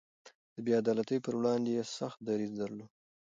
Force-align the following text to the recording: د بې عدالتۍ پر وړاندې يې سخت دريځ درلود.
د 0.53 0.55
بې 0.65 0.71
عدالتۍ 0.81 1.17
پر 1.25 1.33
وړاندې 1.39 1.69
يې 1.77 1.83
سخت 1.97 2.17
دريځ 2.27 2.51
درلود. 2.61 2.89